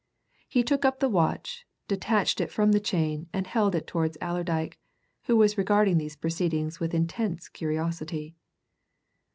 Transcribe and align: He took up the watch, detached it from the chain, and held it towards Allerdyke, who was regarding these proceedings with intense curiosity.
He 0.47 0.63
took 0.63 0.83
up 0.83 0.99
the 0.99 1.09
watch, 1.11 1.67
detached 1.87 2.41
it 2.41 2.49
from 2.49 2.71
the 2.71 2.79
chain, 2.79 3.29
and 3.33 3.45
held 3.45 3.75
it 3.75 3.85
towards 3.85 4.17
Allerdyke, 4.19 4.79
who 5.25 5.37
was 5.37 5.59
regarding 5.59 5.99
these 5.99 6.15
proceedings 6.15 6.79
with 6.79 6.95
intense 6.95 7.47
curiosity. 7.47 8.33